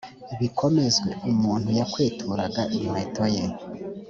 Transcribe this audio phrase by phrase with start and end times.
[0.39, 3.45] bikomezwe umuntu yakweturaga inkweto ye